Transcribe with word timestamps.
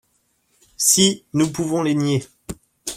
Si, 0.77 1.25
nous 1.33 1.51
pouvons 1.51 1.83
les 1.83 1.93
nier 1.93 2.25